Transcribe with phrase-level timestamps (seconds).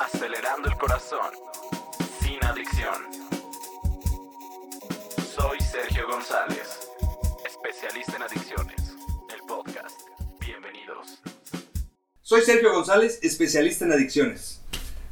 [0.00, 1.30] acelerando el corazón,
[2.20, 2.94] sin adicción.
[5.34, 6.88] Soy Sergio González,
[7.46, 8.94] especialista en adicciones,
[9.32, 10.00] el podcast.
[10.40, 11.20] Bienvenidos.
[12.22, 14.62] Soy Sergio González, especialista en adicciones.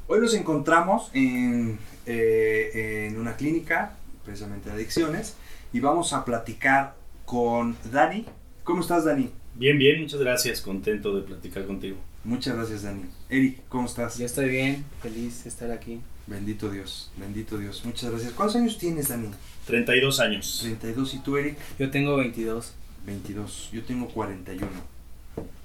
[0.08, 5.36] Hoy nos encontramos en, eh, en una clínica, precisamente de adicciones,
[5.72, 6.94] y vamos a platicar
[7.24, 8.26] con Dani.
[8.64, 9.30] ¿Cómo estás, Dani?
[9.54, 10.60] Bien, bien, muchas gracias.
[10.60, 11.98] Contento de platicar contigo.
[12.24, 13.04] Muchas gracias, Dani.
[13.28, 14.16] Eric, ¿cómo estás?
[14.18, 16.00] Yo estoy bien, feliz de estar aquí.
[16.26, 17.84] Bendito Dios, bendito Dios.
[17.84, 18.32] Muchas gracias.
[18.32, 19.28] ¿Cuántos años tienes, Dani?
[19.66, 20.60] 32 años.
[20.62, 21.14] 32.
[21.14, 21.56] ¿Y tú, Eric?
[21.78, 22.72] Yo tengo 22.
[23.06, 23.70] 22.
[23.72, 24.68] Yo tengo 41.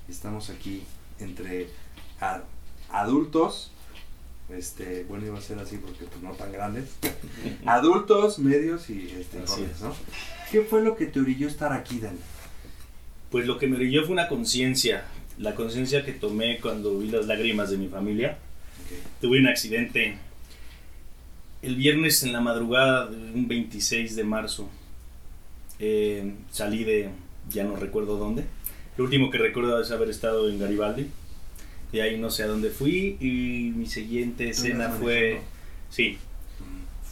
[0.10, 0.84] Estamos aquí
[1.20, 1.70] entre
[2.20, 2.42] a-
[2.90, 3.72] adultos.
[4.50, 6.86] Este, bueno, iba a ser así porque pues no tan grandes.
[7.66, 9.82] adultos, medios y este, jóvenes, es.
[9.82, 9.94] ¿no?
[10.52, 12.18] ¿Qué fue lo que te orilló estar aquí, Dani?
[13.30, 15.04] Pues lo que me brilló fue una conciencia.
[15.38, 18.38] La conciencia que tomé cuando vi las lágrimas de mi familia.
[19.22, 20.18] Tuve un accidente
[21.62, 24.70] el viernes en la madrugada de un 26 de marzo.
[25.80, 27.10] Eh, salí de,
[27.50, 28.46] ya no recuerdo dónde.
[28.98, 31.08] Lo último que recuerdo es haber estado en Garibaldi.
[31.92, 35.42] De ahí no sé a dónde fui y mi siguiente escena fue...
[35.90, 36.18] Sí,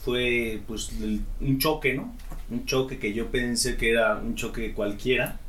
[0.04, 2.14] fue pues el- un choque, ¿no?
[2.50, 5.39] Un choque que yo pensé que era un choque cualquiera.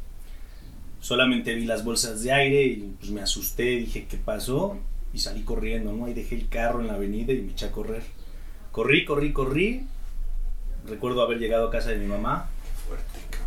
[1.06, 4.76] Solamente vi las bolsas de aire y pues me asusté, dije, ¿qué pasó?
[5.14, 6.06] Y salí corriendo, ¿no?
[6.06, 8.02] Ahí dejé el carro en la avenida y me eché a correr.
[8.72, 9.82] Corrí, corrí, corrí.
[10.88, 12.50] Recuerdo haber llegado a casa de mi mamá.
[12.88, 13.46] Fuerte, cabrón.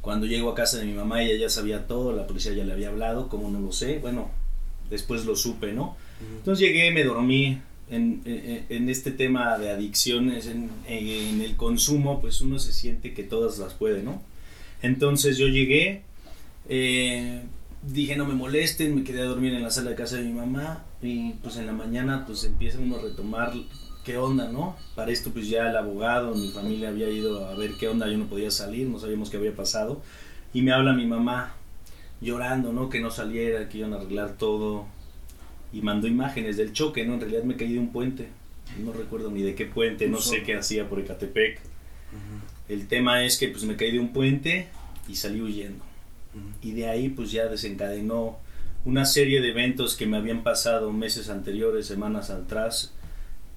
[0.00, 2.72] Cuando llego a casa de mi mamá, ella ya sabía todo, la policía ya le
[2.72, 3.98] había hablado, ¿cómo no lo sé?
[3.98, 4.30] Bueno,
[4.90, 5.96] después lo supe, ¿no?
[6.38, 7.58] Entonces llegué, me dormí
[7.90, 13.12] en, en- en este tema de adicciones, en, en el consumo, pues uno se siente
[13.12, 14.22] que todas las puede, ¿no?
[14.82, 16.02] Entonces yo llegué,
[16.72, 17.42] eh,
[17.82, 20.32] dije no me molesten, me quedé a dormir en la sala de casa de mi
[20.32, 23.52] mamá y pues en la mañana pues empieza uno a retomar
[24.04, 24.76] qué onda, ¿no?
[24.94, 28.16] Para esto pues ya el abogado, mi familia había ido a ver qué onda, yo
[28.16, 30.00] no podía salir, no sabíamos qué había pasado
[30.54, 31.56] y me habla mi mamá
[32.20, 32.88] llorando, ¿no?
[32.88, 34.86] Que no saliera, que iban a arreglar todo
[35.72, 37.14] y mandó imágenes del choque, ¿no?
[37.14, 38.28] En realidad me caí de un puente,
[38.78, 41.58] no recuerdo ni de qué puente, no sé qué hacía por Ecatepec.
[42.68, 44.68] El tema es que pues me caí de un puente
[45.08, 45.89] y salí huyendo.
[46.62, 48.38] Y de ahí pues ya desencadenó
[48.84, 52.94] una serie de eventos que me habían pasado meses anteriores, semanas atrás,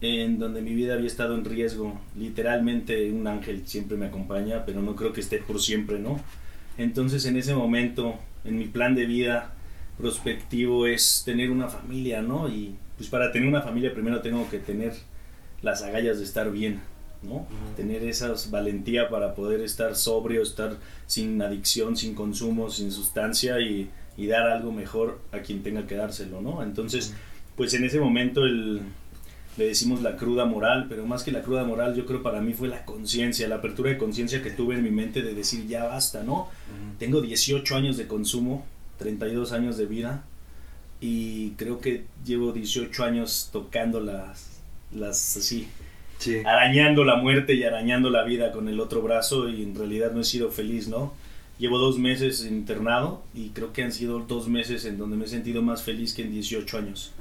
[0.01, 1.99] en donde mi vida había estado en riesgo.
[2.17, 6.19] Literalmente un ángel siempre me acompaña, pero no creo que esté por siempre, ¿no?
[6.77, 9.53] Entonces en ese momento, en mi plan de vida
[9.97, 12.49] prospectivo es tener una familia, ¿no?
[12.49, 14.93] Y pues para tener una familia primero tengo que tener
[15.61, 16.81] las agallas de estar bien,
[17.23, 17.47] ¿no?
[17.75, 23.89] Tener esa valentía para poder estar sobrio, estar sin adicción, sin consumo, sin sustancia y,
[24.17, 26.63] y dar algo mejor a quien tenga que dárselo, ¿no?
[26.63, 27.13] Entonces,
[27.55, 28.81] pues en ese momento el,
[29.57, 32.53] le decimos la cruda moral, pero más que la cruda moral, yo creo para mí
[32.53, 35.85] fue la conciencia, la apertura de conciencia que tuve en mi mente de decir ya
[35.85, 36.49] basta, ¿no?
[36.97, 38.65] Tengo 18 años de consumo,
[38.97, 40.23] 32 años de vida
[40.99, 45.67] y creo que llevo 18 años tocando las, las así,
[46.23, 46.37] Sí.
[46.45, 50.21] arañando la muerte y arañando la vida con el otro brazo y en realidad no
[50.21, 51.13] he sido feliz, ¿no?
[51.59, 55.27] Llevo dos meses internado y creo que han sido dos meses en donde me he
[55.27, 57.13] sentido más feliz que en 18 años.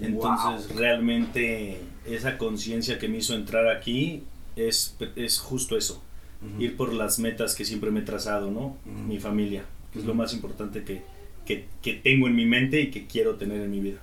[0.00, 4.22] Entonces realmente esa conciencia que me hizo entrar aquí
[4.56, 6.02] es, es justo eso,
[6.42, 6.62] Ujú.
[6.62, 8.76] ir por las metas que siempre me he trazado, ¿no?
[8.86, 8.98] Ujú.
[9.06, 11.02] Mi familia, que es lo más importante que,
[11.44, 13.98] que, que tengo en mi mente y que quiero tener en mi vida.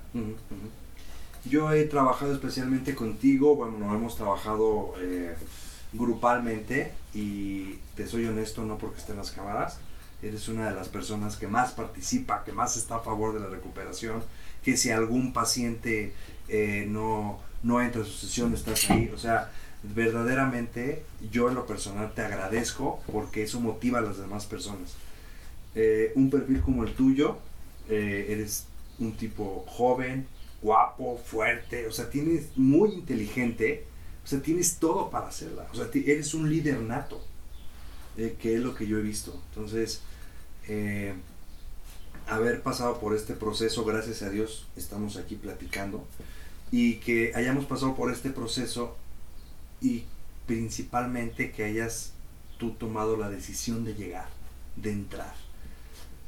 [1.50, 5.36] Yo he trabajado especialmente contigo, bueno, no hemos trabajado eh,
[5.94, 9.80] grupalmente y te soy honesto, no porque esté en las cámaras,
[10.22, 13.48] eres una de las personas que más participa, que más está a favor de la
[13.48, 14.24] recuperación,
[14.64, 16.14] que si algún paciente
[16.50, 19.52] eh, no, no entra a su sesión, estás ahí, o sea,
[19.84, 24.96] verdaderamente yo en lo personal te agradezco porque eso motiva a las demás personas.
[25.76, 27.38] Eh, un perfil como el tuyo,
[27.90, 28.66] eh, eres
[29.00, 30.28] un tipo joven,
[30.62, 33.86] guapo, fuerte, o sea, tienes muy inteligente,
[34.24, 37.24] o sea, tienes todo para hacerla, o sea, eres un líder nato,
[38.18, 39.40] eh, que es lo que yo he visto.
[39.50, 40.02] Entonces,
[40.68, 41.14] eh,
[42.28, 46.06] haber pasado por este proceso, gracias a Dios, estamos aquí platicando,
[46.72, 48.98] y que hayamos pasado por este proceso
[49.82, 50.04] y
[50.46, 52.14] principalmente que hayas
[52.58, 54.28] tú tomado la decisión de llegar,
[54.76, 55.36] de entrar,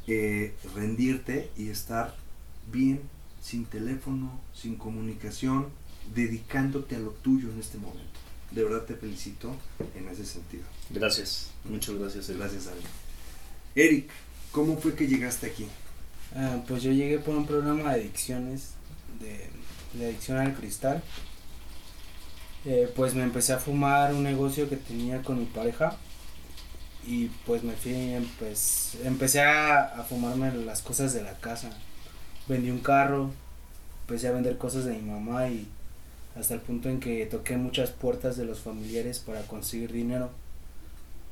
[0.07, 2.15] eh, rendirte y estar
[2.71, 3.01] bien,
[3.41, 5.67] sin teléfono, sin comunicación,
[6.13, 8.19] dedicándote a lo tuyo en este momento.
[8.51, 9.55] De verdad te felicito
[9.95, 10.63] en ese sentido.
[10.89, 12.29] Gracias, muchas gracias.
[12.29, 12.41] Eric.
[12.41, 12.81] Gracias, Ale.
[13.75, 14.09] Eric,
[14.51, 15.67] ¿cómo fue que llegaste aquí?
[16.35, 18.71] Ah, pues yo llegué por un programa de adicciones
[19.19, 19.49] de
[19.93, 21.01] de adicción al cristal.
[22.65, 25.95] Eh, pues me empecé a fumar un negocio que tenía con mi pareja
[27.07, 31.71] y pues me fui, pues empecé a, a fumarme las cosas de la casa.
[32.49, 33.29] Vendí un carro,
[34.01, 35.67] empecé a vender cosas de mi mamá y
[36.35, 40.31] hasta el punto en que toqué muchas puertas de los familiares para conseguir dinero.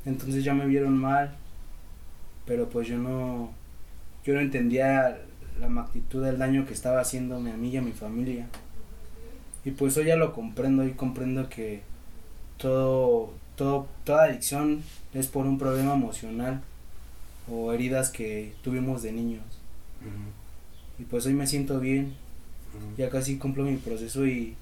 [0.06, 1.36] Entonces ya me vieron mal,
[2.46, 3.52] pero pues yo no,
[4.24, 5.18] yo no entendía
[5.60, 8.48] la magnitud del daño que estaba haciéndome a mí y a mi familia.
[9.66, 11.82] Y pues hoy ya lo comprendo y comprendo que
[12.58, 14.84] todo, todo, toda adicción
[15.14, 16.62] es por un problema emocional
[17.52, 19.44] o heridas que tuvimos de niños.
[21.00, 22.14] Y pues hoy me siento bien,
[22.98, 24.56] ya casi cumplo mi proceso y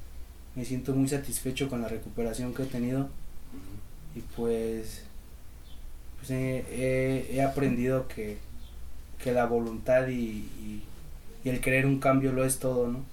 [0.56, 3.10] me siento muy satisfecho con la recuperación que he tenido.
[4.16, 5.04] Y pues,
[6.18, 6.66] pues he,
[7.36, 8.38] he- aprendido que,
[9.24, 10.84] que la voluntad y, y-
[11.44, 13.04] y el querer un cambio lo es todo, ¿no?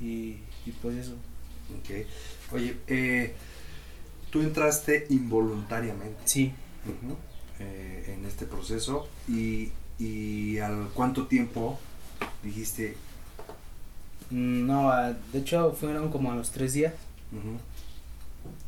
[0.00, 0.36] Y,
[0.66, 1.12] y pues eso.
[1.80, 2.06] Ok.
[2.52, 3.34] Oye, eh,
[4.30, 6.52] tú entraste involuntariamente Sí,
[7.60, 11.78] eh, en este proceso y, y al cuánto tiempo
[12.42, 12.96] dijiste,
[14.30, 16.92] Mm, no, ah, de hecho fueron como a los tres días.
[17.32, 17.56] ujú,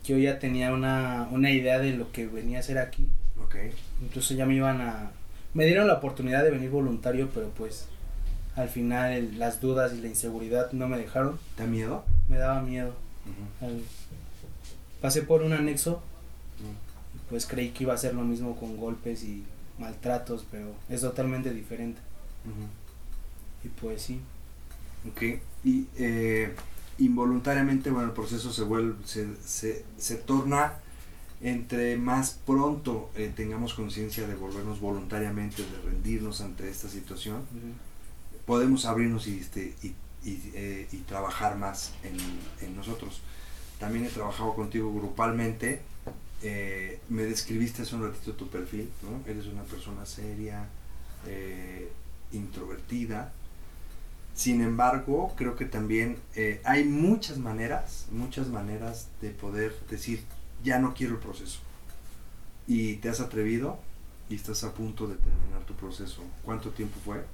[0.04, 3.06] Yo ya tenía una, una idea de lo que venía a hacer aquí.
[3.42, 3.56] ok,
[4.02, 5.10] Incluso ya me iban a...
[5.52, 7.86] Me dieron la oportunidad de venir voluntario, pero pues
[8.56, 11.38] al final el- las dudas y la inseguridad no me dejaron.
[11.56, 12.04] ¿te da miedo?
[12.28, 12.94] Me daba miedo.
[13.60, 13.82] Al-
[15.02, 16.02] Pasé por un anexo
[17.14, 19.44] y pues creí que iba a ser lo mismo con golpes y
[19.78, 22.00] maltratos, pero es totalmente diferente.
[22.44, 22.66] Ujú.
[23.64, 24.20] Y pues sí.
[25.08, 25.22] Ok,
[25.64, 26.54] y eh,
[26.98, 30.74] involuntariamente, bueno, el proceso se vuelve, se, se, se torna
[31.42, 37.42] entre más pronto eh, tengamos conciencia de volvernos voluntariamente, de rendirnos ante esta situación,
[38.44, 42.16] podemos abrirnos y, este, y, y, eh, y trabajar más en,
[42.66, 43.22] en nosotros.
[43.78, 45.80] También he trabajado contigo grupalmente.
[46.42, 49.30] eh, me describiste hace un ratito tu perfil, ¿no?
[49.30, 50.66] Eres una persona seria,
[52.32, 53.32] introvertida.
[54.34, 60.24] Sin embargo, creo que también eh, hay muchas maneras, muchas maneras de poder decir,
[60.64, 61.60] ya no quiero el proceso.
[62.66, 63.78] Y te has atrevido
[64.28, 66.22] y estás a punto de terminar tu proceso.
[66.44, 67.24] ¿Cuánto tiempo fue?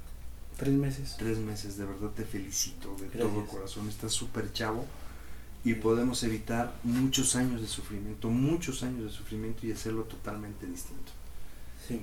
[0.56, 1.16] Tres meses.
[1.19, 3.22] Tres meses, de verdad te felicito de Gracias.
[3.22, 3.88] todo corazón.
[3.88, 4.87] Estás súper chavo
[5.64, 11.12] y podemos evitar muchos años de sufrimiento, muchos años de sufrimiento y hacerlo totalmente distinto.
[11.87, 12.00] Sí,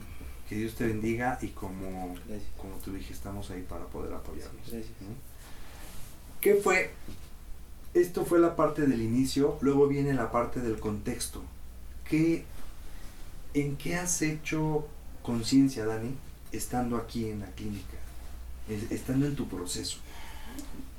[0.50, 2.50] Que Dios te bendiga y como, gracias.
[2.58, 4.62] como te dije, estamos ahí para poder apoyarnos.
[4.70, 4.92] Gracias.
[5.02, 5.08] ¿no?
[6.42, 6.92] ¿Qué fue?
[7.94, 11.44] Esto fue la parte del inicio, luego viene la parte del contexto.
[12.10, 12.44] ¿Qué,
[13.54, 14.88] ¿En qué has hecho
[15.22, 16.10] conciencia, Dani,
[16.52, 17.98] estando aquí en la clínica?
[18.68, 19.98] Es- Estando en tu proceso.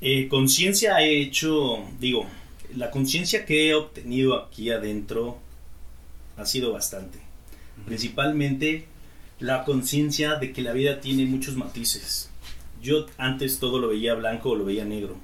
[0.01, 2.25] Eh, conciencia he hecho, digo,
[2.75, 5.37] la conciencia que he obtenido aquí adentro
[6.37, 7.19] ha sido bastante.
[7.85, 8.85] Principalmente
[9.39, 12.29] la conciencia de que la vida tiene muchos matices.
[12.81, 15.17] Yo antes todo lo veía blanco o lo veía negro.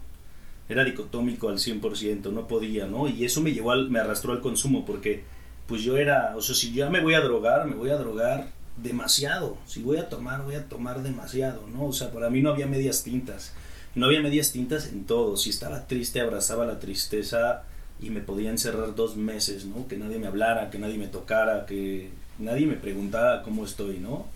[0.68, 3.08] Era dicotómico al 100%, no podía, ¿no?
[3.08, 5.24] Y eso me llevó al, me arrastró al consumo porque
[5.68, 8.50] pues yo era, o sea, si ya me voy a drogar, me voy a drogar
[8.78, 9.58] demasiado.
[9.66, 11.86] Si voy a tomar, voy a tomar demasiado, ¿no?
[11.86, 13.54] O sea, para mí no había medias tintas.
[13.96, 15.38] No había medias tintas en todo.
[15.38, 17.64] Si estaba triste, abrazaba la tristeza
[18.00, 19.88] y me podía encerrar dos meses, ¿no?
[19.88, 22.10] Que nadie me hablara, que nadie me tocara, que
[22.40, 24.28] nadie me preguntara cómo estoy, ¿no?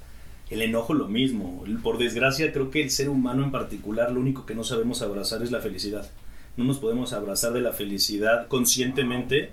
[0.49, 1.63] El enojo lo mismo.
[1.81, 5.41] Por desgracia, creo que el ser humano en particular, lo único que no sabemos abrazar
[5.41, 6.09] es la felicidad.
[6.57, 9.51] No nos podemos abrazar de la felicidad conscientemente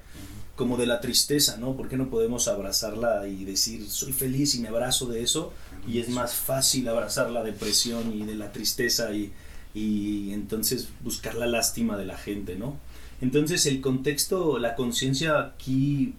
[0.55, 1.77] como de la tristeza, ¿no?
[1.77, 5.53] ¿Por qué no podemos abrazarla y decir, soy feliz y me abrazo de eso?
[5.89, 9.33] Y es más fácil abrazar la depresión y de la tristeza y,
[9.75, 12.77] y entonces buscar la lástima de la gente, ¿no?
[13.21, 16.15] Entonces el contexto, la conciencia aquí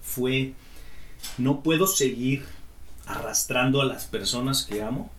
[0.00, 0.54] fue,
[1.38, 2.44] no puedo seguir
[3.06, 5.10] arrastrando a las personas que amo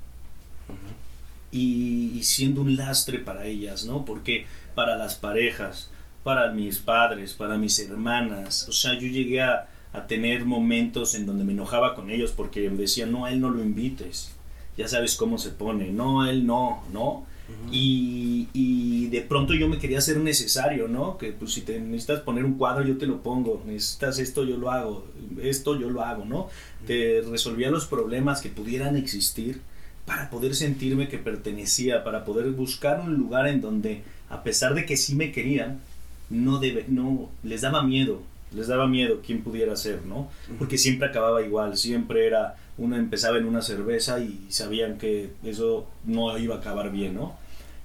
[1.52, 4.06] y, siendo un lastre para ellas, ¿no?
[4.06, 4.46] Porque
[4.76, 5.90] para las parejas,
[6.24, 11.26] para mis padres, para mis hermanas, o sea, yo llegué a, a tener momentos en
[11.26, 14.32] donde me enojaba con ellos porque me decían, no, a él no lo invites,
[14.78, 17.26] ya sabes cómo se pone, no, a él no, ¿no?
[17.72, 21.18] Y, y de pronto yo me quería hacer necesario, ¿no?
[21.18, 24.58] Que pues si te necesitas poner un cuadro yo te lo pongo, necesitas esto yo
[24.58, 25.06] lo hago,
[25.42, 26.50] esto yo lo hago, ¿no?
[26.86, 29.62] Te resolvía los problemas que pudieran existir
[30.06, 34.86] para poder sentirme que pertenecía, para poder buscar un lugar en donde, a pesar de
[34.86, 35.82] que sí me querían,
[36.30, 38.22] no, debe, no les daba miedo,
[38.54, 40.30] les daba miedo quién pudiera ser, ¿no?
[40.58, 45.88] Porque siempre acababa igual, siempre era, una empezaba en una cerveza y sabían que eso
[46.06, 47.36] no iba a acabar bien, ¿no?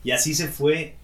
[0.04, 0.96] Y así se fue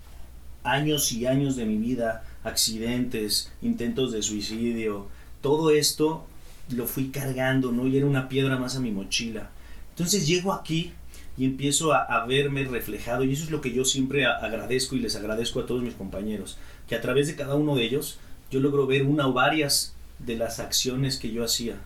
[0.63, 5.07] años y años de mi vida, accidentes, intentos de suicidio,
[5.41, 6.27] todo esto
[6.71, 7.87] lo fui cargando, ¿no?
[7.87, 9.51] Y era una piedra más a mi mochila.
[9.91, 10.93] Entonces llego aquí
[11.39, 15.01] y empiezo a, a, verme reflejado y eso es lo que yo siempre agradezco y
[15.01, 18.19] les agradezco a todos mis compañeros, que a través de cada uno de ellos
[18.51, 21.79] yo logro ver una o varias de las acciones que yo hacía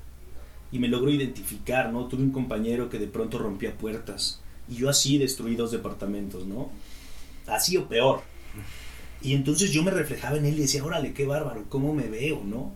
[0.72, 2.06] y me logro identificar, ¿no?
[2.06, 6.70] Tuve un compañero que de pronto rompía puertas y yo así destruí dos departamentos, ¿no?
[7.46, 8.22] Así o peor.
[9.20, 12.42] Y entonces yo me reflejaba en él y decía, órale, qué bárbaro, cómo me veo,
[12.44, 12.72] ¿no?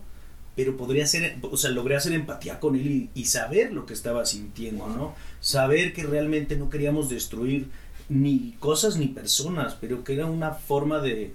[0.57, 4.25] pero podría ser, o sea, logré hacer empatía con él y, saber lo que estaba
[4.25, 5.13] sintiendo, ¿no?
[5.39, 7.67] Saber que realmente no queríamos destruir
[8.09, 11.31] ni cosas ni personas, pero que era una forma de,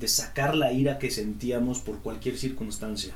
[0.00, 3.14] de sacar la ira que sentíamos por cualquier circunstancia.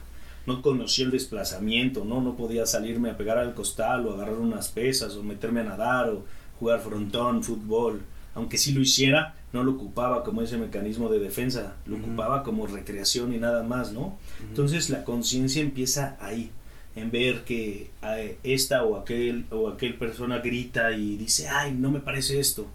[0.48, 2.22] No conocía el desplazamiento, ¿no?
[2.22, 6.08] No podía salirme a pegar al costal o agarrar unas pesas o meterme a nadar
[6.08, 6.24] o
[6.58, 8.00] jugar frontón, fútbol.
[8.34, 12.66] Aunque sí lo hiciera, no lo ocupaba como ese mecanismo de defensa, lo ocupaba como
[12.66, 14.16] recreación y nada más, ¿no?
[14.40, 16.50] Entonces la conciencia empieza ahí,
[16.96, 21.90] en ver que eh, esta o aquel o aquel persona grita y dice, ay, no
[21.90, 22.66] me parece esto.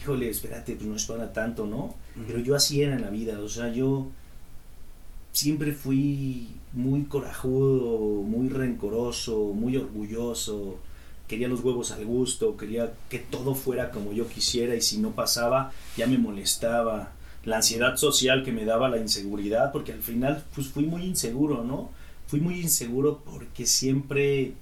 [0.00, 1.94] Híjole, espérate, pues no es para tanto, ¿no?
[2.26, 4.08] Pero yo así era en la vida, o sea, yo
[5.32, 10.78] siempre fui muy corajudo, muy rencoroso, muy orgulloso,
[11.28, 15.10] quería los huevos al gusto, quería que todo fuera como yo quisiera y si no
[15.12, 17.12] pasaba ya me molestaba.
[17.44, 21.64] La ansiedad social que me daba la inseguridad, porque al final pues fui muy inseguro,
[21.64, 21.90] ¿no?
[22.28, 24.52] Fui muy inseguro porque siempre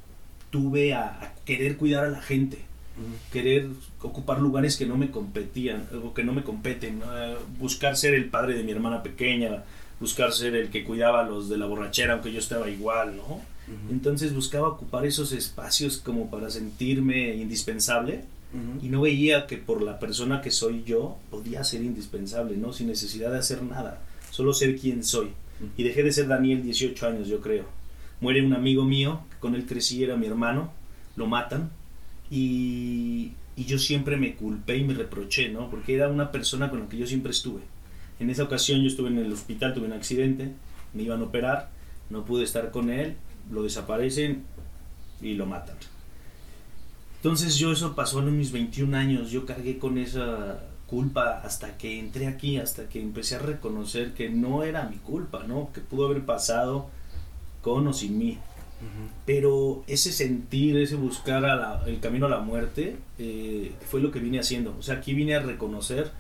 [0.51, 2.59] tuve a, querer cuidar a la gente,
[3.33, 3.69] querer
[4.01, 7.01] ocupar lugares que no me competían, o que no me competen,
[7.59, 9.65] buscar ser el padre de mi hermana pequeña,
[10.01, 13.41] buscar ser el que cuidaba a los de la borrachera, aunque yo estaba igual, ¿no?
[13.91, 18.25] Entonces buscaba ocupar esos espacios como para sentirme indispensable
[18.83, 22.73] y no veía que por la persona que soy yo podía ser indispensable, ¿no?
[22.73, 25.29] Sin necesidad de hacer nada, solo ser quien soy.
[25.77, 27.65] Y dejé de ser Daniel 18 años, yo creo.
[28.21, 30.73] Muere un amigo mío, con él crecí, era mi hermano,
[31.15, 31.71] lo matan
[32.31, 35.71] y, y yo siempre me culpé y me reproché, ¿no?
[35.71, 37.61] Porque era una persona con la que yo siempre estuve.
[38.21, 40.53] En esa ocasión yo estuve en el hospital, tuve un accidente,
[40.95, 41.71] me iban a operar,
[42.11, 43.17] no pude estar con él
[43.51, 44.45] lo desaparecen
[45.21, 45.77] y lo matan.
[47.17, 51.99] Entonces yo eso pasó en mis 21 años, yo cargué con esa culpa hasta que
[51.99, 55.71] entré aquí, hasta que empecé a reconocer que no era mi culpa, ¿no?
[55.73, 56.89] Que pudo haber pasado
[57.63, 58.39] con o sin mí.
[59.27, 61.45] Pero ese sentir, ese buscar
[61.87, 64.75] el camino a la muerte, eh, fue lo que vine haciendo.
[64.79, 66.11] O sea, aquí vine a reconocer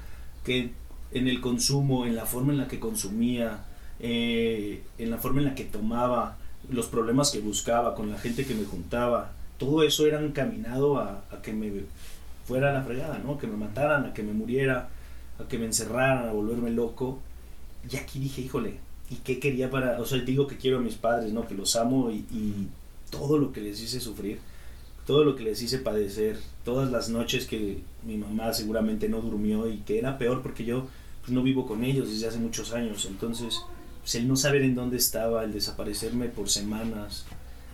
[0.45, 0.73] que
[1.12, 3.64] en el consumo, en la forma en la que consumía,
[3.99, 6.37] eh, en la forma en la que tomaba,
[6.69, 11.25] los problemas que buscaba, con la gente que me juntaba, todo eso era encaminado a,
[11.31, 11.71] a que me
[12.47, 13.38] fuera a la fregada, ¿no?
[13.38, 14.88] Que me mataran, a que me muriera,
[15.38, 17.19] a que me encerraran, a volverme loco.
[17.90, 18.75] Y aquí dije, híjole,
[19.11, 20.00] ¿y qué quería para...?
[20.00, 21.47] O sea, digo que quiero a mis padres, ¿no?
[21.47, 22.69] Que los amo y
[23.11, 24.38] todo lo que les hice sufrir,
[25.07, 29.69] todo lo que les hice padecer, todas las noches que mi mamá seguramente no durmió
[29.69, 30.87] y que era peor porque yo
[31.21, 33.07] pues, no vivo con ellos desde hace muchos años.
[33.07, 33.62] Entonces
[34.00, 37.27] pues, el no saber en dónde estaba, el desaparecerme por semanas,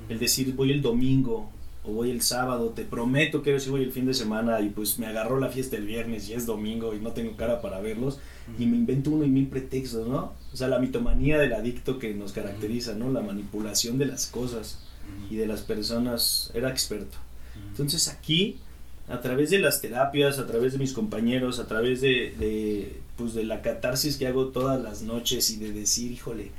[0.08, 1.50] el decir voy el domingo
[1.84, 4.98] o voy el sábado, te prometo que si voy el fin de semana y pues
[4.98, 8.18] me agarró la fiesta el viernes y es domingo y no tengo cara para verlos
[8.58, 10.32] y me invento uno y mil pretextos, ¿no?
[10.52, 13.10] O sea, la mitomanía del adicto que nos caracteriza, ¿no?
[13.10, 14.80] La manipulación de las cosas
[15.30, 17.18] y de las personas, era experto.
[17.70, 18.58] Entonces aquí
[19.08, 23.34] a través de las terapias, a través de mis compañeros, a través de, de, pues
[23.34, 26.50] de la catarsis que hago todas las noches y de decir, híjole,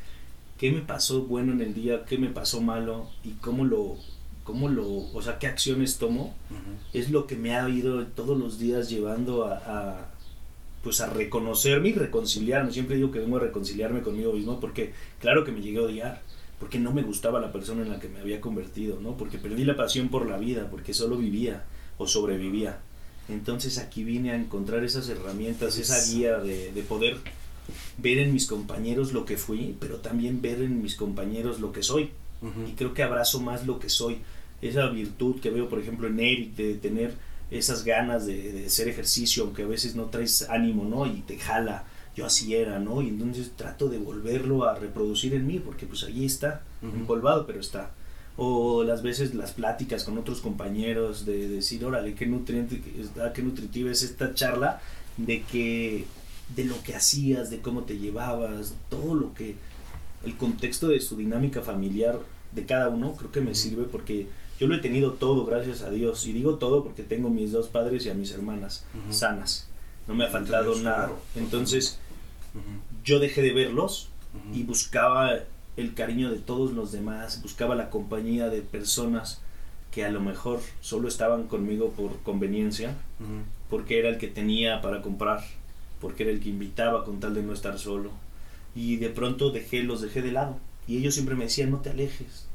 [0.57, 2.05] ¿qué me pasó bueno en el día?
[2.05, 3.09] ¿Qué me pasó malo?
[3.23, 3.97] ¿Y cómo lo,
[4.43, 6.35] cómo lo, o sea, qué acciones tomo?
[6.93, 10.11] Es lo que me ha ido todos los días llevando a, a,
[10.83, 12.71] pues a reconocerme y reconciliarme.
[12.71, 16.21] Siempre digo que vengo a reconciliarme conmigo mismo porque claro que me llegué a odiar
[16.59, 19.15] porque no me gustaba la persona en la que me había convertido, ¿no?
[19.15, 21.65] Porque perdí la pasión por la vida, porque solo vivía
[21.97, 22.79] o sobrevivía.
[23.29, 27.17] Entonces aquí vine a encontrar esas herramientas, esa guía de, de, poder
[27.97, 31.83] ver en mis compañeros lo que fui, pero también ver en mis compañeros lo que
[31.83, 32.11] soy.
[32.67, 34.19] Y creo que abrazo más lo que soy.
[34.61, 37.15] Esa virtud que veo, por ejemplo, en Eric, de tener
[37.49, 41.05] esas ganas de, de hacer ejercicio, aunque a veces no traes ánimo, ¿no?
[41.05, 41.85] Y te jala.
[42.15, 43.01] Yo así era, ¿no?
[43.01, 47.59] Y entonces trato de volverlo a reproducir en mí, porque pues allí está, empolvado, pero
[47.59, 47.91] está
[48.37, 52.81] o las veces las pláticas con otros compañeros de, decir, órale, qué nutriente,
[53.33, 54.79] qué nutritiva es esta charla,
[55.17, 56.05] de que
[56.55, 59.55] de lo que hacías, de cómo te llevabas, todo lo que
[60.23, 62.19] el contexto de su dinámica familiar
[62.53, 64.27] de cada uno, creo que me sirve porque
[64.59, 67.67] yo lo he tenido todo, gracias a Dios, y digo todo porque tengo mis dos
[67.67, 69.67] padres y a mis hermanas sanas,
[70.07, 71.11] no me ha faltado nada.
[71.35, 71.99] Entonces,
[73.03, 74.57] yo dejé de verlos Ujú.
[74.57, 75.39] y buscaba
[75.77, 79.41] el cariño de todos los demás, buscaba la compañía de personas
[79.91, 82.95] que a lo mejor solo estaban conmigo por conveniencia,
[83.69, 85.43] porque era el que tenía para comprar,
[86.01, 88.11] porque era el que invitaba con tal de no estar solo.
[88.75, 90.57] Y de pronto dejé, los dejé de lado.
[90.87, 92.47] Y ellos siempre me decían, no te alejes,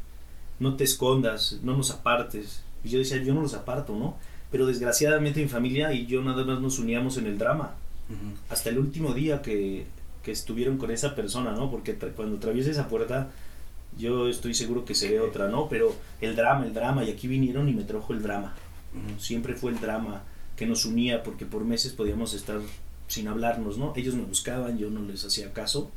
[0.59, 2.63] no te escondas, no nos apartes.
[2.85, 4.17] Y yo decía, yo no los aparto, ¿no?
[4.51, 7.75] Pero desgraciadamente mi familia y yo nada más nos uníamos en el drama.
[8.51, 9.87] Hasta el último día que,
[10.23, 11.71] que estuvieron con esa persona, ¿no?
[11.71, 13.31] Porque tra- cuando atraviesa esa puerta,
[13.99, 15.69] yo estoy seguro que seré otra, ¿no?
[15.69, 18.55] Pero el drama, el drama, y aquí vinieron y me trajo el drama.
[19.19, 20.23] Siempre fue el drama
[20.57, 22.61] que nos unía porque por meses podíamos estar
[23.09, 23.93] sin hablarnos, ¿no?
[23.97, 25.91] Ellos me buscaban, yo no les hacía caso.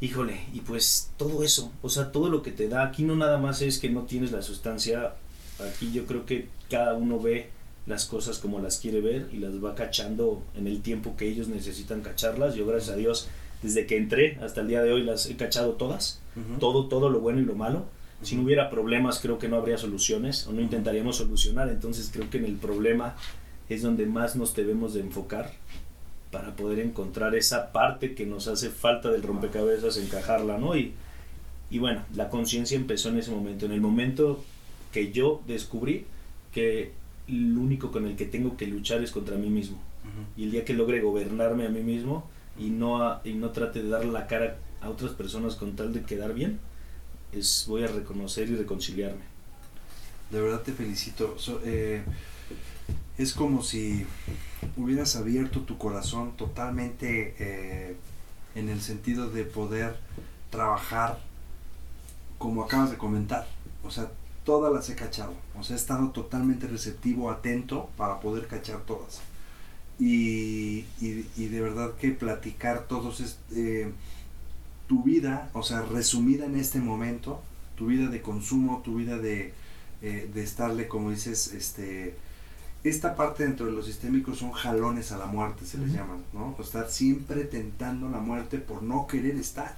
[0.00, 3.38] Híjole, y pues todo eso, o sea, todo lo que te da, aquí no nada
[3.38, 5.14] más es que no tienes la sustancia,
[5.58, 7.50] aquí yo creo que cada uno ve
[7.88, 11.48] las cosas como las quiere ver y las va cachando en el tiempo que ellos
[11.48, 12.54] necesitan cacharlas.
[12.54, 13.28] Yo gracias a Dios,
[13.62, 16.20] desde que entré hasta el día de hoy las he cachado todas,
[16.60, 17.86] todo, todo lo bueno y lo malo.
[18.22, 21.70] Si no hubiera problemas, creo que no habría soluciones o no intentaríamos solucionar.
[21.70, 23.16] Entonces creo que en el problema
[23.70, 25.52] es donde más nos debemos de enfocar
[26.30, 30.76] para poder encontrar esa parte que nos hace falta del rompecabezas, encajarla, ¿no?
[30.76, 30.92] Y,
[31.70, 34.44] y bueno, la conciencia empezó en ese momento, en el momento
[34.92, 36.04] que yo descubrí
[36.52, 36.92] que
[37.28, 39.76] lo único con el que tengo que luchar es contra mí mismo.
[39.76, 40.40] Ujú.
[40.40, 43.82] Y el día que logre gobernarme a mí mismo y no, a- y no trate
[43.82, 46.58] de darle la cara a otras personas con tal de quedar bien,
[47.32, 49.22] es, voy a reconocer y reconciliarme.
[50.30, 51.38] De verdad te felicito.
[51.38, 52.02] So- eh,
[53.18, 54.06] es como si
[54.76, 57.96] hubieras abierto tu corazón totalmente eh,
[58.54, 59.96] en el sentido de poder
[60.50, 61.18] trabajar
[62.38, 63.46] como acabas de comentar.
[63.84, 64.10] O sea,
[64.48, 65.34] todas las he cachado.
[65.60, 69.20] O sea, he estado totalmente receptivo, atento para poder cachar todas.
[69.98, 73.92] Y, y- y de verdad que platicar todos es, eh,
[74.86, 77.42] tu vida, o sea, resumida en este momento,
[77.76, 79.52] tu vida de consumo, tu vida de,
[80.00, 82.16] eh, de estarle, como dices, este,
[82.84, 85.96] esta parte dentro de los sistémicos son jalones a la muerte, se les Ujú.
[85.98, 86.54] llaman, ¿no?
[86.58, 89.76] O estar siempre tentando la muerte por no querer estar,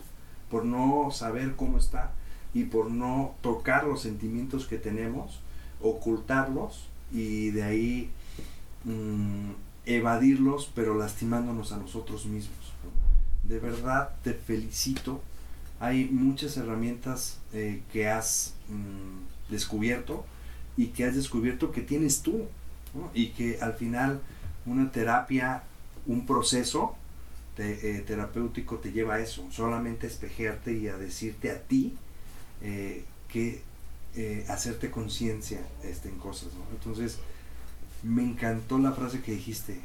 [0.49, 2.13] por no saber cómo está
[2.55, 5.41] y por no tocar los sentimientos que tenemos,
[5.81, 8.11] ocultarlos y de ahí
[8.85, 9.51] mm,
[9.87, 12.59] evadirlos, pero lastimándonos a nosotros mismos.
[12.85, 13.49] ¿no?
[13.49, 15.21] De verdad te felicito.
[15.81, 20.25] Hay muchas herramientas eh, que has mm, descubierto
[20.77, 22.47] y que has descubierto que tienes tú.
[22.95, 23.11] ¿no?
[23.15, 24.21] Y que al final
[24.67, 25.63] una terapia,
[26.07, 26.95] un proceso
[27.57, 29.47] te- eh, terapéutico te lleva a eso.
[29.51, 31.95] Solamente a espejearte y a decirte a ti
[32.63, 33.63] eh, que
[34.17, 36.49] eh, hacerte conciencia este, en cosas.
[36.55, 36.65] ¿no?
[36.73, 37.19] Entonces,
[38.03, 39.81] me encantó la frase que dijiste.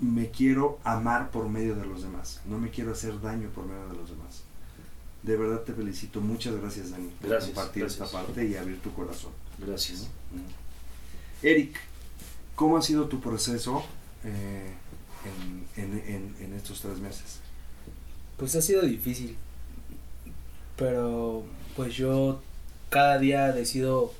[0.00, 2.40] Me quiero amar por medio de los demás.
[2.46, 4.42] No me quiero hacer daño por medio de los demás.
[5.22, 6.22] De verdad te felicito.
[6.22, 8.06] Muchas gracias, Dani, por Gracias, compartir gracias.
[8.06, 9.32] esta parte y abrir tu corazón.
[9.58, 10.08] Gracias.
[11.42, 11.76] Eric,
[12.54, 13.84] ¿cómo ha sido tu proceso
[14.24, 14.72] eh,
[15.76, 17.40] en, en- en- en estos tres meses?
[18.38, 19.36] Pues ha sido difícil.
[20.76, 21.44] Pero
[21.80, 22.42] pues yo
[22.90, 24.12] cada día decido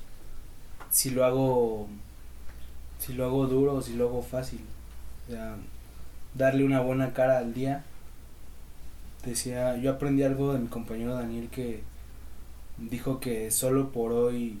[0.89, 1.87] si lo hago
[2.97, 4.61] si lo hago duro o si lo hago fácil.
[5.27, 5.57] O sea,
[6.33, 7.83] darle una buena cara al día.
[9.23, 11.83] Decía, yo aprendí algo de mi compañero Daniel que
[12.79, 14.59] dijo que solo por hoy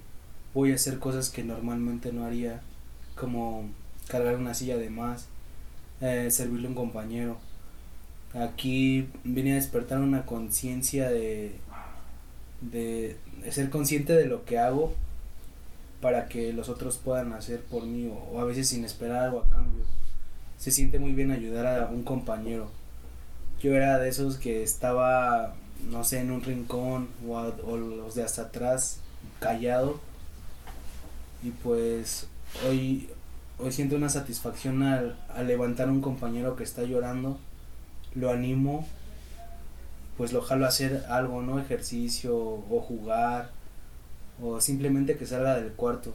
[0.53, 2.61] voy a hacer cosas que normalmente no haría,
[3.15, 3.67] como
[4.09, 5.25] cargar una silla de más,
[6.01, 7.39] eh, servirle a un compañero.
[8.35, 11.55] Aquí vine a despertar una conciencia de,
[12.61, 13.17] de,
[13.51, 14.93] ser consciente de lo que hago
[16.01, 19.39] para que los otros puedan hacer por mí o, o a veces sin esperar algo
[19.41, 19.83] a cambio.
[20.57, 22.69] Se siente muy bien ayudar a un compañero.
[23.61, 25.55] Yo era de esos que estaba,
[25.91, 28.97] no sé, en un rincón o, a- o los de hasta atrás,
[29.39, 29.99] callado.
[31.43, 32.27] Y pues
[32.67, 33.09] hoy,
[33.59, 37.39] hoy siento una satisfacción al, al levantar a un compañero que está llorando
[38.13, 38.87] lo animo,
[40.21, 41.59] pues lo jalo a hacer algo, ¿no?
[41.59, 43.49] Ejercicio o jugar
[44.41, 46.13] o simplemente que salga del cuarto.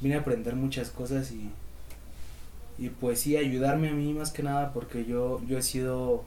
[0.00, 1.50] Vine a aprender muchas cosas y,
[2.78, 6.24] y pues sí, ayudarme a mí más que nada porque yo, yo he sido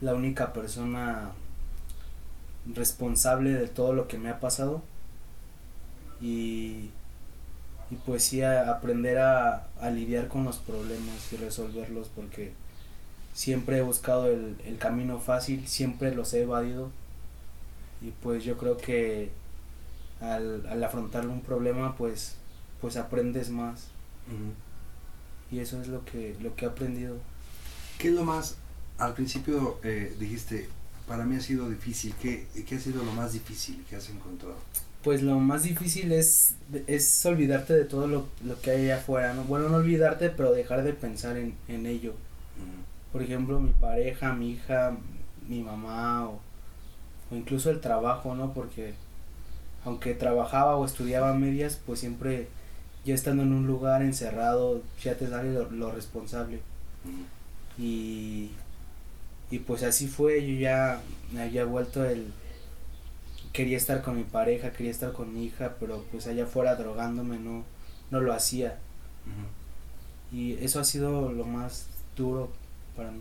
[0.00, 1.32] la única persona
[2.74, 4.82] responsable de todo lo que me ha pasado
[6.20, 6.90] y,
[7.90, 12.52] y pues sí, a- aprender a, a lidiar con los problemas y resolverlos porque
[13.34, 16.90] siempre he buscado el, el camino fácil, siempre los he evadido
[18.00, 19.30] y pues yo creo que
[20.20, 22.36] al, al afrontar un problema pues
[22.80, 23.88] pues aprendes más
[25.50, 27.16] y eso es lo que lo que he aprendido
[27.98, 28.56] ¿Qué es lo más
[28.98, 30.68] al principio eh, dijiste,
[31.06, 32.14] para mí ha sido difícil.
[32.20, 34.56] ¿Qué, ¿Qué ha sido lo más difícil que has encontrado?
[35.02, 36.54] Pues lo más difícil es,
[36.86, 39.44] es olvidarte de todo lo, lo que hay allá afuera, ¿no?
[39.44, 42.14] Bueno, no olvidarte, pero dejar de pensar en, en ello.
[43.14, 44.96] Por ejemplo, mi pareja, mi hija,
[45.48, 46.40] mi mamá o,
[47.30, 48.52] o incluso el trabajo, ¿no?
[48.52, 48.94] Porque
[49.84, 52.48] aunque trabajaba o estudiaba a medias, pues siempre
[53.04, 56.60] ya estando en un lugar encerrado, ya te sale lo, lo responsable.
[57.78, 58.50] Y,
[59.48, 61.00] y pues así fue, yo ya
[61.32, 62.32] me había vuelto el...
[63.52, 67.38] Quería estar con mi pareja, quería estar con mi hija, pero pues allá afuera drogándome
[67.38, 67.62] no,
[68.10, 68.78] no lo hacía.
[70.32, 72.50] Y eso ha sido lo más duro
[72.96, 73.20] para mí.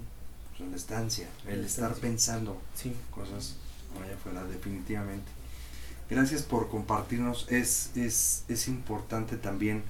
[0.58, 2.02] Pues la estancia, el La estar estancia.
[2.02, 3.56] pensando Sí, cosas
[4.04, 5.30] allá afuera, definitivamente.
[6.10, 7.48] Gracias por compartirnos.
[7.50, 9.84] Es, es, es importante también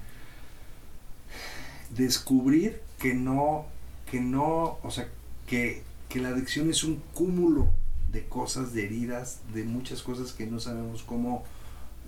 [1.90, 3.66] descubrir que no,
[4.10, 5.08] que no, o sea,
[5.48, 7.68] que, que la adicción es un cúmulo
[8.12, 11.44] de cosas, de heridas, de muchas cosas que no sabemos cómo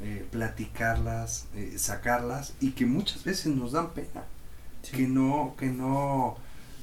[0.01, 4.23] eh, platicarlas, eh, sacarlas y que muchas veces nos dan pena
[4.83, 4.91] sí.
[4.91, 6.37] que no que no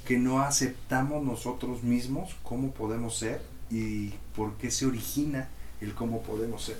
[0.06, 5.48] que no aceptamos nosotros mismos cómo podemos ser y por qué se origina
[5.80, 6.78] el cómo podemos ser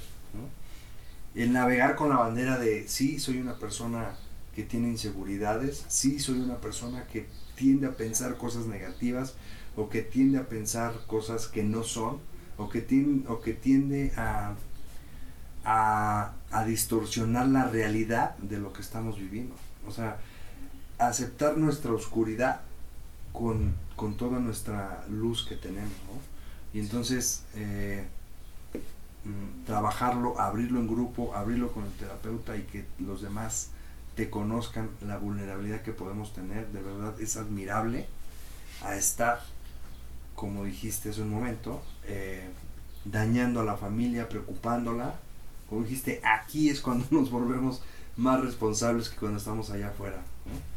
[1.35, 4.15] el navegar con la bandera de sí soy una persona
[4.55, 9.35] que tiene inseguridades sí soy una persona que tiende a pensar cosas negativas
[9.77, 12.19] o que tiende a pensar cosas que no son
[12.59, 14.55] o que tiende, o que tiende a,
[15.65, 19.55] a, a distorsionar la realidad de lo que estamos viviendo.
[19.87, 20.19] O sea
[20.99, 22.61] aceptar nuestra oscuridad
[23.33, 26.33] con, con toda nuestra luz que tenemos, ¿no?
[26.75, 28.07] Y entonces eh,
[29.25, 33.71] mm, trabajarlo, abrirlo en grupo, abrirlo con el terapeuta y que los demás
[34.15, 38.07] te conozcan la vulnerabilidad que podemos tener, de verdad es admirable
[38.83, 39.41] a estar,
[40.35, 42.49] como dijiste hace un momento, eh,
[43.05, 45.15] dañando a la familia, preocupándola.
[45.69, 47.83] Como dijiste, aquí es cuando nos volvemos
[48.17, 50.23] más responsables que cuando estamos allá afuera.
[50.47, 50.72] ¿no?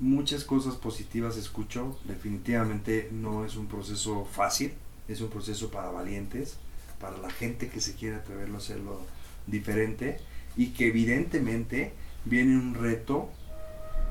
[0.00, 1.98] Muchas cosas positivas escucho.
[2.04, 4.72] Definitivamente no es un proceso fácil,
[5.08, 6.56] es un proceso para valientes,
[6.98, 9.02] para la gente que se quiere atreverlo a hacerlo
[9.46, 10.18] diferente
[10.56, 11.92] y que evidentemente
[12.24, 13.28] viene un reto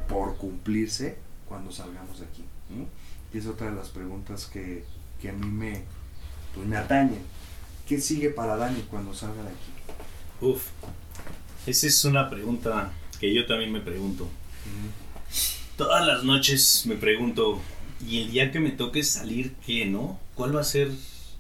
[0.08, 2.44] por cumplirse cuando salgamos de aquí.
[3.34, 4.84] Y es otra de las preguntas que,
[5.20, 5.82] que a mí me,
[6.54, 7.22] pues, me atañen.
[7.88, 9.72] ¿Qué sigue para Dani cuando salga de aquí?
[10.42, 10.68] Uf,
[11.66, 14.28] esa es una pregunta que yo también me pregunto.
[15.80, 17.60] Todas las noches me pregunto,
[18.08, 20.20] ¿y el día que me toque salir qué, no?
[20.36, 20.92] ¿Cuál va a ser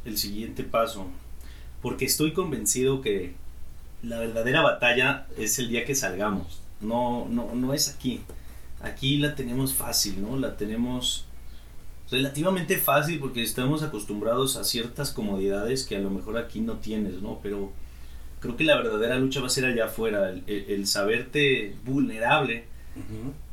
[0.06, 1.08] el siguiente paso?
[1.82, 3.36] Porque estoy convencido que
[4.04, 6.62] la verdadera batalla es el día que salgamos.
[6.82, 8.22] No, no, no es aquí.
[8.82, 10.38] Aquí la tenemos fácil, ¿no?
[10.38, 11.26] La tenemos
[12.12, 17.22] relativamente fácil porque estamos acostumbrados a ciertas comodidades que a lo mejor aquí no tienes,
[17.22, 17.40] ¿no?
[17.44, 17.74] Pero
[18.42, 22.66] creo que la verdadera lucha va a ser allá afuera, el, el- saberte vulnerable,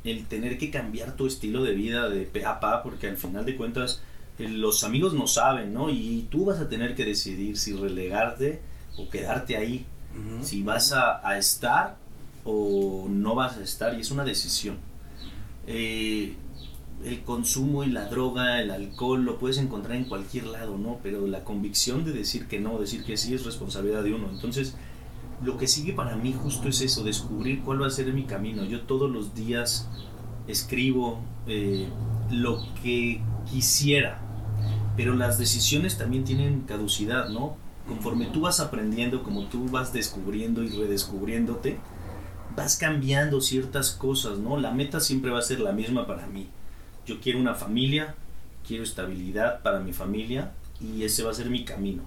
[0.05, 3.45] El tener que cambiar tu estilo de vida de pe a pa, porque al final
[3.45, 4.03] de cuentas
[4.39, 5.91] eh, los amigos no saben, ¿no?
[5.91, 8.61] Y tú vas a tener que decidir si relegarte
[8.97, 9.87] o quedarte ahí,
[10.43, 11.97] si vas a, a estar
[12.45, 14.79] o no vas a estar, y es una decisión.
[15.67, 16.35] Eh,
[17.05, 20.99] el consumo y la droga, el alcohol, lo puedes encontrar en cualquier lado, ¿no?
[21.03, 24.31] Pero la convicción de decir que no, decir que sí, es responsabilidad de uno.
[24.31, 24.75] Entonces,
[25.45, 28.65] lo que sigue para mí justo es eso, descubrir cuál va a ser mi camino.
[28.65, 29.89] Yo todos los días
[30.47, 31.89] escribo eh,
[32.31, 33.21] lo que
[33.51, 34.21] quisiera,
[34.97, 37.57] pero las decisiones también tienen caducidad, ¿no?
[37.87, 41.79] Conforme tú vas aprendiendo, como tú vas descubriendo y redescubriéndote,
[42.57, 44.57] vas cambiando ciertas cosas, ¿no?
[44.57, 46.49] La meta siempre va a ser la misma para mí.
[47.07, 48.15] Yo quiero una familia,
[48.67, 52.03] quiero estabilidad para mi familia y ese va a ser mi camino.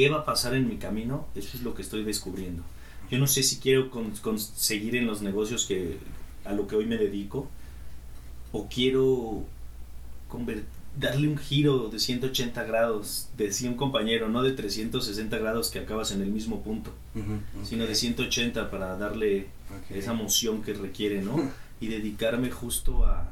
[0.00, 1.26] ¿Qué va a pasar en mi camino?
[1.34, 2.62] Eso es lo que estoy descubriendo.
[3.10, 5.98] Yo no sé si quiero con- conseguir en los negocios que
[6.46, 7.46] a lo que hoy me dedico
[8.50, 9.44] o quiero
[10.98, 16.12] darle un giro de 180 grados, decía un compañero, no de 360 grados que acabas
[16.12, 17.64] en el mismo punto, Ujú.
[17.66, 17.96] sino de Ok.
[17.96, 19.96] 180 para darle Ok.
[19.96, 21.36] esa emoción que requiere, ¿no?
[21.82, 23.30] Y dedicarme justo a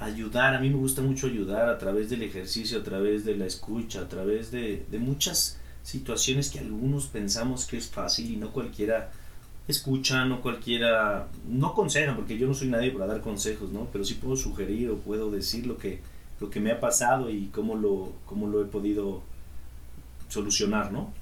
[0.00, 0.54] ayudar.
[0.54, 4.00] A mí me gusta mucho ayudar a través del ejercicio, a través de la escucha,
[4.00, 9.10] a través de, de muchas situaciones que algunos pensamos que es fácil y no cualquiera
[9.68, 13.86] escucha, no cualquiera, no aconsejan, porque yo no soy nadie para dar consejos, ¿no?
[13.92, 16.00] Pero sí puedo sugerir o puedo decir lo que,
[16.40, 19.22] lo que me ha pasado y cómo lo, cómo lo he podido
[20.28, 21.12] solucionar, ¿no?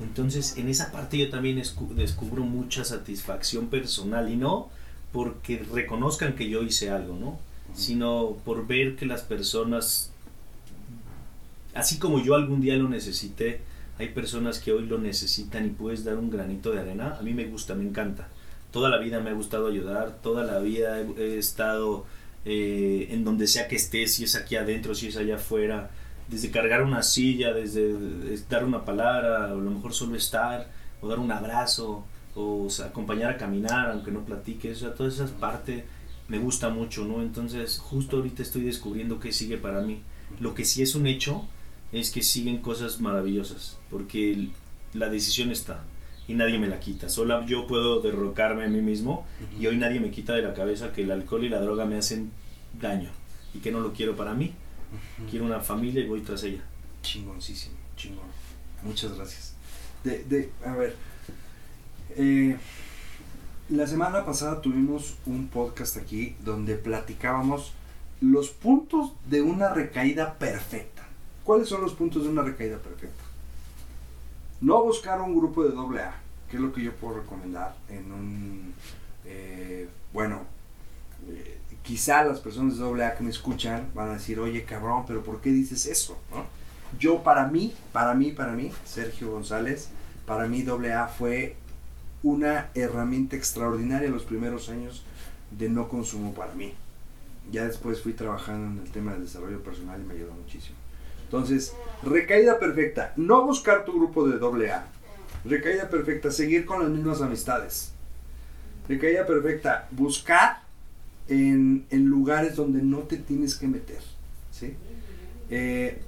[0.00, 4.68] Entonces, en esa parte yo también escu- descubro mucha satisfacción personal y no
[5.12, 7.38] porque reconozcan que yo hice algo, ¿no?
[7.74, 10.14] Sino por ver que las personas
[11.74, 13.60] así como yo algún día lo necesité,
[13.98, 17.16] hay personas que hoy lo necesitan y puedes dar un granito de arena.
[17.18, 18.28] A mí me gusta, me encanta.
[18.72, 22.06] Toda la vida me ha gustado ayudar, toda la vida he, estado
[22.44, 25.90] eh, en donde sea que estés, si es aquí adentro, si es allá afuera,
[26.28, 30.68] desde cargar una silla, desde eh, dar una palabra, o a lo mejor solo estar,
[31.00, 35.84] o dar un abrazo, o, acompañar a caminar, aunque no platiques, o sea, esas partes
[36.28, 37.22] me gusta mucho, ¿no?
[37.22, 40.00] Entonces, justo ahorita estoy descubriendo qué sigue para mí.
[40.40, 41.46] Lo que sí es un hecho
[41.92, 44.48] es que siguen cosas maravillosas, porque
[44.94, 45.84] la decisión está
[46.26, 47.08] y nadie me la quita.
[47.08, 49.26] Solo yo puedo derrocarme a mí mismo
[49.58, 51.96] y hoy nadie me quita de la cabeza que el alcohol y la droga me
[51.96, 52.30] hacen
[52.80, 53.10] daño
[53.52, 54.52] y que no lo quiero para mí.
[55.30, 56.62] Quiero una familia y voy tras ella.
[57.02, 58.26] Chingoncísimo, chingón.
[58.82, 59.54] Muchas gracias.
[60.02, 60.94] De, de, a ver,
[62.16, 62.56] eh,
[63.70, 67.72] la semana pasada tuvimos un podcast aquí donde platicábamos
[68.20, 71.02] los puntos de una recaída perfecta.
[71.44, 73.22] ¿Cuáles son los puntos de una recaída perfecta?
[74.60, 76.14] No buscar un grupo de doble A,
[76.50, 78.74] que es lo que yo puedo recomendar en un,
[79.24, 80.42] eh, bueno,
[81.28, 85.04] eh, quizá las personas de doble A que me escuchan van a decir, oye cabrón,
[85.06, 86.18] pero ¿por qué dices eso?
[86.98, 89.88] Yo para mí, para mí, para mí, Sergio González,
[90.26, 91.56] para mí doble A fue
[92.24, 95.04] una herramienta extraordinaria los primeros años
[95.56, 96.72] de no consumo para mí.
[97.52, 100.76] Ya después fui trabajando en el tema del desarrollo personal y me ayudó muchísimo.
[101.24, 104.86] Entonces, recaída perfecta, no buscar tu grupo de doble A.
[105.44, 107.92] Recaída perfecta, seguir con las mismas amistades.
[108.88, 110.62] Recaída perfecta, buscar
[111.28, 114.00] en, en lugares donde no te tienes que meter.
[114.50, 114.74] ¿sí?
[115.50, 116.00] Eh,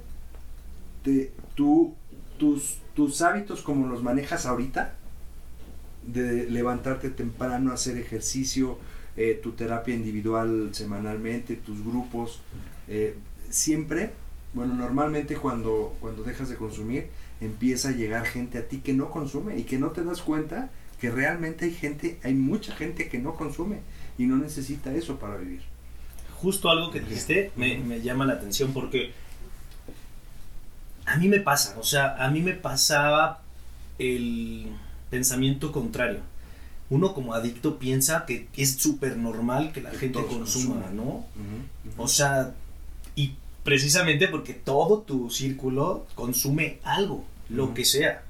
[1.02, 1.94] te- tú,
[2.38, 4.94] tus, tus hábitos como los manejas ahorita,
[6.06, 8.78] de levantarte temprano, hacer ejercicio,
[9.16, 12.40] eh, tu terapia individual semanalmente, tus grupos,
[12.88, 13.16] eh,
[13.50, 14.12] siempre,
[14.52, 17.06] bueno, normalmente cuando, cuando dejas de consumir,
[17.40, 20.70] empieza a llegar gente a ti que no consume y que no te das cuenta
[21.00, 23.80] que realmente hay gente, hay mucha gente que no consume
[24.18, 25.60] y no necesita eso para vivir.
[26.34, 29.12] Justo algo que dijiste me, me llama la atención porque
[31.06, 33.42] a mí me pasa, o sea, a mí me pasaba
[33.98, 34.70] el
[35.10, 36.20] pensamiento contrario.
[36.88, 40.96] Uno como adicto piensa que es súper normal que la Que gente consuma, consuman.
[40.96, 41.24] ¿no?
[41.96, 42.54] O sea,
[43.16, 48.22] y precisamente porque todo tu círculo consume algo, lo que sea,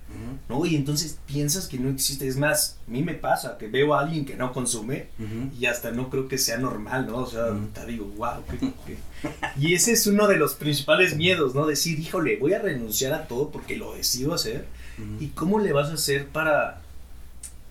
[0.49, 0.65] ¿no?
[0.65, 2.27] Y entonces piensas que no existe.
[2.27, 5.09] Es más, a mí me pasa que veo a alguien que no consume
[5.61, 7.19] y hasta no creo que sea normal, ¿no?
[7.19, 8.43] O sea, te digo, wow.
[9.61, 11.67] Y ese es uno de los principales miedos, ¿no?
[11.67, 14.67] Decir, híjole, voy a renunciar a todo porque lo decido hacer.
[15.21, 16.83] ¿Y cómo le vas a hacer para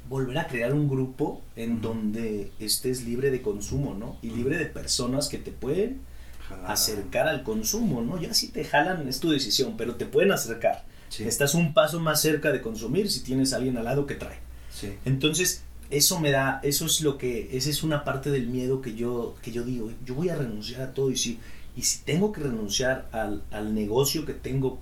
[0.09, 4.17] volver a crear un grupo en donde estés libre de consumo, ¿no?
[4.21, 6.01] Y libre de personas que te pueden
[6.47, 6.71] Jalar.
[6.71, 8.19] acercar al consumo, ¿no?
[8.21, 10.85] Ya si te jalan es tu decisión, pero te pueden acercar.
[11.09, 14.15] Sí, Estás un paso más cerca de consumir si tienes a alguien al lado que
[14.15, 14.37] trae.
[14.69, 14.99] sí.
[15.05, 18.95] Entonces, eso me da, eso es lo que, esa es una parte del miedo que
[18.95, 21.39] yo, que yo digo, yo voy a renunciar a todo y si,
[21.75, 24.81] y si tengo que renunciar al, al negocio que tengo,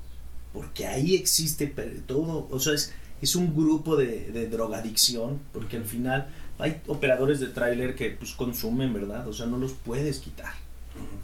[0.53, 1.67] porque ahí existe
[2.05, 6.27] todo, o sea, es, es un grupo de, de drogadicción, porque al final
[6.59, 9.27] hay operadores de tráiler que pues consumen, ¿verdad?
[9.27, 10.53] O sea, no los puedes quitar.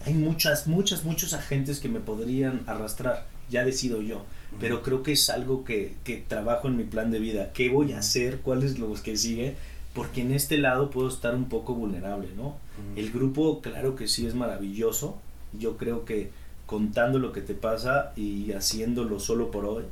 [0.06, 4.26] Hay muchas, muchas, muchos agentes que me podrían arrastrar, ya decido yo,
[4.60, 7.52] pero creo que es algo que, que trabajo en mi plan de vida.
[7.54, 8.40] ¿Qué voy a hacer?
[8.40, 9.56] ¿Cuál es lo que sigue?
[9.94, 12.58] Porque en este lado puedo estar un poco vulnerable, ¿no?
[12.96, 15.20] El grupo, claro que sí es maravilloso.
[15.54, 16.32] Yo creo que
[16.70, 19.86] contando lo que te pasa y haciéndolo solo por hoy,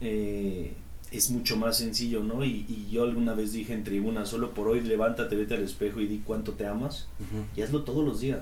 [0.00, 0.74] eh,
[1.10, 2.44] es mucho más sencillo, ¿no?
[2.44, 6.00] Y, y yo alguna vez dije en tribuna, solo por hoy levántate, vete al espejo
[6.00, 7.08] y di cuánto te amas.
[7.56, 8.38] Y hazlo todos los días.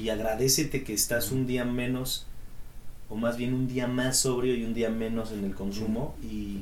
[0.00, 2.26] Y agradecete que estás un día menos,
[3.08, 6.60] o más bien un día más sobrio y un día menos en el consumo y,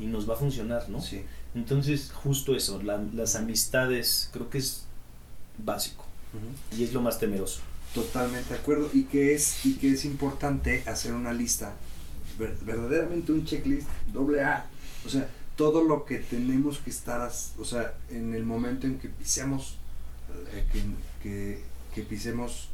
[0.00, 1.00] y nos va a funcionar, ¿no?
[1.00, 1.22] Sí.
[1.54, 4.86] Entonces, justo eso, la- las amistades creo que es
[5.64, 6.04] básico
[6.76, 7.60] y es lo más temeroso.
[7.94, 8.88] Totalmente de acuerdo.
[8.92, 11.74] Y que es, y que es importante hacer una lista,
[12.38, 14.66] ver- verdaderamente un checklist doble A.
[15.04, 19.08] O sea, todo lo que tenemos que estar, o sea, en el momento en que
[19.08, 19.76] pisemos,
[20.52, 20.82] eh, que,
[21.22, 21.62] que,
[21.94, 22.68] que pisemos,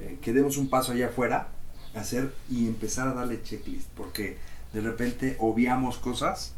[0.00, 1.48] eh, que demos un paso allá afuera,
[1.94, 3.86] hacer y empezar a darle checklist.
[3.96, 4.38] Porque
[4.72, 6.52] de repente obviamos cosas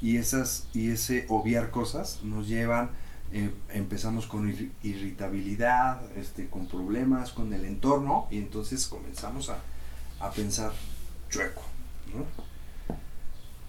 [0.00, 2.90] y esas y ese obviar cosas nos llevan
[3.32, 9.58] eh, empezamos con irri- irritabilidad este con problemas con el entorno y entonces comenzamos a,
[10.20, 10.72] a pensar
[11.30, 11.62] chueco
[12.14, 12.24] ¿no?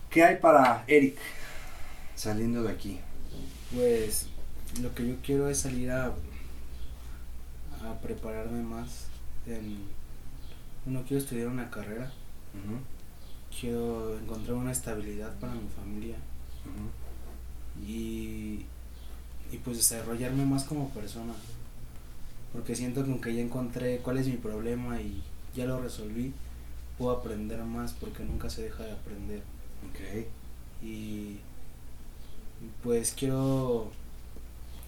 [0.10, 1.18] ¿qué hay para Eric
[2.16, 3.00] saliendo de aquí?
[3.74, 4.28] Pues
[4.82, 9.08] lo que yo quiero es salir a, a prepararme más
[9.46, 9.80] en,
[10.86, 12.12] Bueno, quiero estudiar una carrera,
[13.60, 16.16] quiero encontrar una estabilidad para mi familia
[17.86, 18.66] y,
[19.56, 21.34] y pues desarrollarme más como persona.
[22.52, 25.24] Porque siento que aunque ya encontré cuál es mi problema y
[25.56, 26.34] ya lo resolví,
[26.98, 29.40] puedo aprender más porque nunca se deja de aprender.
[29.90, 30.28] Ok.
[30.84, 31.38] Y
[32.84, 33.92] pues quiero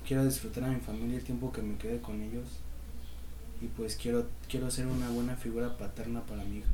[0.06, 2.47] quiero disfrutar a mi familia el tiempo que me quede con ellos.
[3.62, 6.69] Y pues quiero quiero ser una buena figura paterna para mi hija.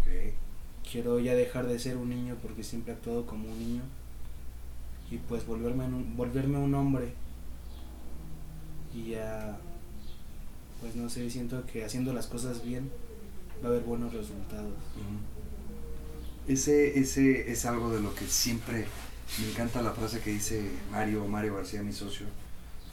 [0.00, 0.34] Ok.
[0.90, 3.82] Quiero ya dejar de ser un niño porque siempre he actuado como un niño.
[5.10, 7.12] Y pues volverme en un, volverme un hombre.
[8.94, 9.58] Y ya
[10.80, 12.90] pues no sé, siento que haciendo las cosas bien
[13.62, 14.72] va a haber buenos resultados.
[16.46, 18.86] Ese, ese es algo de lo que siempre
[19.40, 22.26] me encanta la frase que dice Mario, Mario García, mi socio.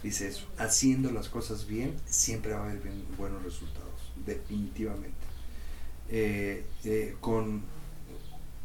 [0.03, 2.81] Dice eso, haciendo las cosas bien, siempre va a haber
[3.17, 5.15] buenos resultados, definitivamente.
[6.10, 7.63] Eh, eh, con,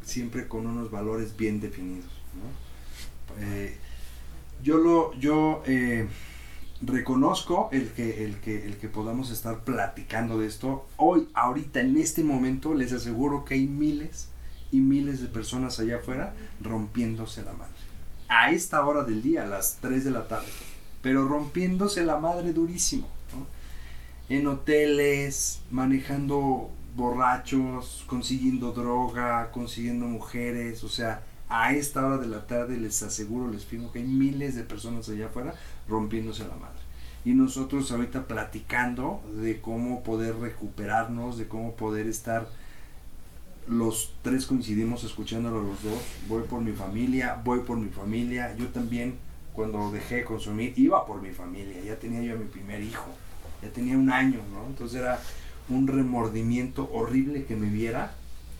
[0.03, 2.11] siempre con unos valores bien definidos.
[2.35, 3.43] ¿no?
[3.43, 3.75] Eh,
[4.61, 5.63] yo lo, yo
[6.81, 10.87] reconozco el que, el, que, el que podamos estar platicando de esto.
[10.97, 14.29] Hoy, ahorita, en este momento, les aseguro que hay miles
[14.71, 17.73] y miles de personas allá afuera rompiéndose la madre.
[18.29, 20.47] A esta hora del día, a las 3 de la tarde.
[21.01, 23.07] Pero rompiéndose la madre durísimo.
[24.29, 30.83] En hoteles, manejando borrachos, consiguiendo droga, consiguiendo mujeres.
[30.85, 34.55] O sea, a esta hora de la tarde les aseguro, les firmo que hay miles
[34.55, 35.53] de personas allá afuera
[35.87, 36.79] rompiéndose la madre.
[37.23, 42.47] Y nosotros ahorita platicando de cómo poder recuperarnos, de cómo poder estar
[43.67, 46.01] los tres coincidimos escuchándolo los dos.
[46.27, 48.55] Voy por mi familia, voy por mi familia.
[48.55, 49.15] Yo también,
[49.53, 51.81] cuando dejé de consumir, iba por mi familia.
[51.83, 53.07] Ya tenía yo mi primer hijo.
[53.61, 54.65] Ya tenía un año, ¿no?
[54.67, 55.19] Entonces era
[55.69, 58.13] un remordimiento horrible que me viera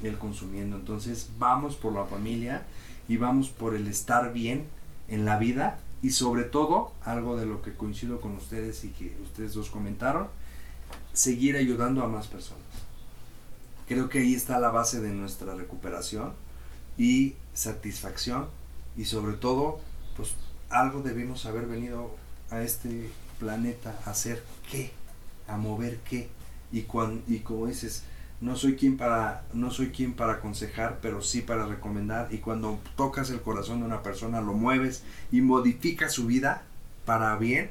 [0.04, 0.78] el consumiendo.
[0.78, 2.64] Entonces vamos por la familia
[3.08, 4.66] y vamos por el estar bien
[5.08, 5.80] en la vida.
[6.02, 10.28] Y sobre todo, algo de lo que coincido con ustedes y que ustedes dos comentaron,
[11.14, 12.64] seguir ayudando a más personas.
[13.88, 16.34] Creo que ahí está la base de nuestra recuperación
[16.98, 18.48] y satisfacción
[18.98, 19.80] y sobre todo,
[20.16, 20.34] pues
[20.70, 22.16] algo debimos haber venido
[22.50, 23.10] a este
[23.40, 24.92] planeta a hacer qué,
[25.48, 26.30] a mover qué
[26.72, 28.04] y cuan, y como dices,
[28.42, 32.80] no soy quien para no soy quien para aconsejar, pero sí para recomendar y cuando
[32.98, 36.64] tocas el corazón de una persona lo mueves y modificas su vida
[37.06, 37.70] para bien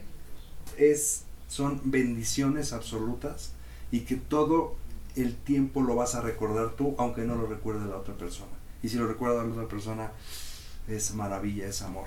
[0.78, 3.52] es son bendiciones absolutas
[3.90, 4.76] y que todo
[5.16, 8.52] el tiempo lo vas a recordar tú, aunque no lo recuerde la otra persona.
[8.82, 10.12] Y si lo recuerda la otra persona,
[10.86, 12.06] es maravilla, es amor.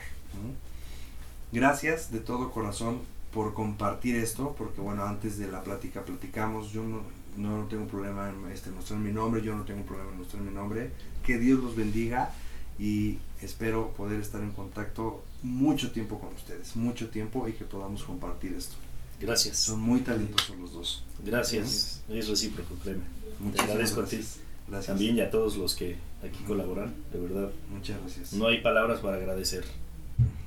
[1.52, 3.02] Gracias de todo corazón
[3.34, 7.02] por compartir esto, porque bueno, antes de la plática platicamos, yo no,
[7.38, 10.52] no tengo problema en este, mostrar mi nombre, yo no tengo problema en mostrar mi
[10.54, 10.92] nombre.
[11.26, 12.32] Que Dios los bendiga
[12.80, 18.04] y espero poder estar en contacto mucho tiempo con ustedes, mucho tiempo y que podamos
[18.04, 18.76] compartir esto.
[19.20, 19.58] Gracias.
[19.58, 21.04] Son muy talentosos los dos.
[21.24, 22.02] Gracias.
[22.10, 23.04] Es recíproco, créeme.
[23.04, 24.16] Te Muchísimas agradezco a ti.
[24.18, 24.40] gracias.
[24.68, 24.88] Gracias.
[24.88, 27.52] También y a todos los que aquí colaboran, de verdad.
[27.72, 28.34] Muchas gracias.
[28.34, 29.66] No hay palabras para agradecer,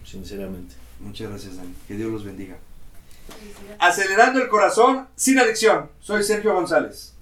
[0.05, 0.75] sinceramente.
[1.01, 1.73] Muchas gracias, Dani.
[1.87, 2.59] Que Dios los bendiga.
[3.79, 5.91] Acelerando el corazón sin adicción.
[6.01, 7.16] Soy Sergio González.